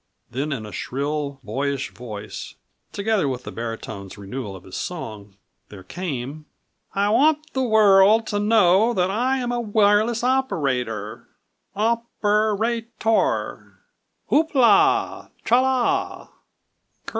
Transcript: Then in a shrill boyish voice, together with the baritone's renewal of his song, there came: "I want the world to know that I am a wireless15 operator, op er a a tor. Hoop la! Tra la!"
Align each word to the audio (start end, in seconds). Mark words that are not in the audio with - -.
Then 0.31 0.51
in 0.51 0.65
a 0.65 0.71
shrill 0.71 1.39
boyish 1.43 1.91
voice, 1.93 2.55
together 2.91 3.27
with 3.29 3.43
the 3.43 3.51
baritone's 3.51 4.17
renewal 4.17 4.55
of 4.55 4.63
his 4.63 4.75
song, 4.75 5.37
there 5.69 5.83
came: 5.83 6.47
"I 6.95 7.09
want 7.09 7.53
the 7.53 7.61
world 7.61 8.25
to 8.29 8.39
know 8.39 8.95
that 8.95 9.11
I 9.11 9.37
am 9.37 9.51
a 9.51 9.61
wireless15 9.63 10.23
operator, 10.23 11.27
op 11.75 12.07
er 12.23 12.53
a 12.59 12.77
a 12.79 12.81
tor. 12.97 13.81
Hoop 14.29 14.55
la! 14.55 15.27
Tra 15.45 15.61
la!" 15.61 16.29